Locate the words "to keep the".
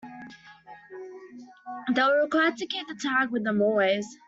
2.57-2.95